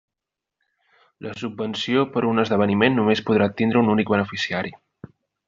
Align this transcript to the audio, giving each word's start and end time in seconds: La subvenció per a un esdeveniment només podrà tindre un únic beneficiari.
La 1.25 1.33
subvenció 1.41 2.05
per 2.15 2.23
a 2.23 2.31
un 2.31 2.43
esdeveniment 2.45 2.97
només 3.01 3.23
podrà 3.29 3.49
tindre 3.61 3.83
un 3.85 3.93
únic 3.97 4.11
beneficiari. 4.17 4.75